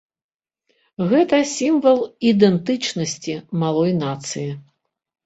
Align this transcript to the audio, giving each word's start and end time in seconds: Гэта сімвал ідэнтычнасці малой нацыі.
Гэта 1.11 1.35
сімвал 1.57 1.99
ідэнтычнасці 2.29 3.37
малой 3.65 3.93
нацыі. 4.01 4.49